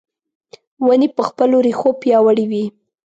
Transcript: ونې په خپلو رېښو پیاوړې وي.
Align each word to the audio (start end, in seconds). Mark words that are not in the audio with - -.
ونې 0.85 1.07
په 1.15 1.21
خپلو 1.29 1.57
رېښو 1.65 1.89
پیاوړې 2.01 2.45
وي. 2.51 2.65